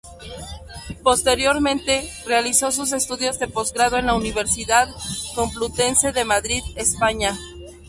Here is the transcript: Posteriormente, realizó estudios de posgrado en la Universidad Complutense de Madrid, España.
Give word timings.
Posteriormente, 1.03 2.11
realizó 2.25 2.69
estudios 2.69 3.37
de 3.37 3.47
posgrado 3.47 3.97
en 3.99 4.07
la 4.07 4.15
Universidad 4.15 4.89
Complutense 5.35 6.11
de 6.11 6.25
Madrid, 6.25 6.63
España. 6.75 7.37